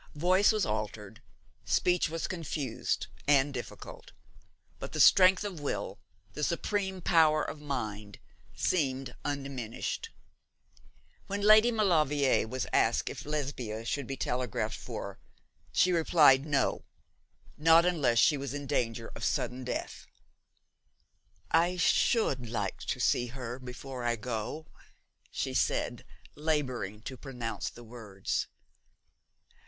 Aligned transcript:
Voice 0.15 0.51
was 0.51 0.65
altered, 0.65 1.21
speech 1.63 2.09
was 2.09 2.25
confused 2.25 3.05
and 3.27 3.53
difficult; 3.53 4.13
but 4.79 4.93
the 4.93 4.99
strength 4.99 5.43
of 5.43 5.59
will, 5.59 5.99
the 6.33 6.43
supreme 6.43 7.01
power 7.01 7.43
of 7.43 7.61
mind, 7.61 8.17
seemed 8.55 9.15
undiminished. 9.23 10.09
When 11.27 11.41
Lady 11.41 11.69
Maulevrier 11.71 12.47
was 12.47 12.65
asked 12.73 13.09
if 13.09 13.27
Lesbia 13.27 13.85
should 13.85 14.07
be 14.07 14.17
telegraphed 14.17 14.75
for, 14.75 15.19
she 15.71 15.91
replied 15.91 16.47
no, 16.47 16.83
not 17.55 17.85
unless 17.85 18.17
she 18.17 18.37
was 18.37 18.55
in 18.55 18.65
danger 18.65 19.11
of 19.15 19.23
sudden 19.23 19.63
death. 19.63 20.07
'I 21.51 21.77
should 21.77 22.49
like 22.49 22.79
to 22.79 22.99
see 22.99 23.27
her 23.27 23.59
before 23.59 24.03
I 24.03 24.15
go,' 24.15 24.65
she 25.29 25.53
said, 25.53 26.05
labouring 26.33 27.03
to 27.03 27.17
pronounce 27.17 27.69
the 27.69 27.83
words. 27.83 28.47